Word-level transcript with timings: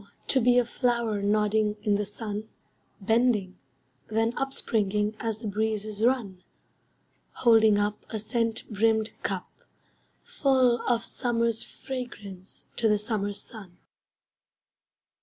To 0.29 0.41
be 0.41 0.57
a 0.57 0.65
flower 0.65 1.21
Nodding 1.21 1.75
in 1.83 1.93
the 1.93 2.07
sun, 2.07 2.49
Bending, 3.01 3.59
then 4.07 4.35
upspringing 4.35 5.15
As 5.19 5.37
the 5.37 5.47
breezes 5.47 6.03
run; 6.03 6.43
Holding 7.33 7.77
up 7.77 8.03
A 8.09 8.17
scent 8.17 8.63
brimmed 8.73 9.11
cup, 9.21 9.47
Full 10.23 10.81
of 10.87 11.03
summer's 11.03 11.61
fragrance 11.61 12.65
to 12.77 12.89
the 12.89 12.97
summer 12.97 13.31
sun. 13.31 13.77